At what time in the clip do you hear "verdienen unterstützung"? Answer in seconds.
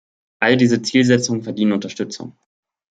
1.43-2.35